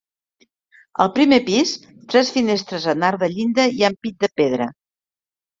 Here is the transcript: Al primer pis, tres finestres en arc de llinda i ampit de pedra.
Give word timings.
Al 1.05 1.11
primer 1.17 1.37
pis, 1.49 1.73
tres 2.13 2.33
finestres 2.37 2.89
en 2.95 3.05
arc 3.11 3.23
de 3.25 3.31
llinda 3.37 3.67
i 3.83 3.87
ampit 3.93 4.19
de 4.25 4.31
pedra. 4.43 4.73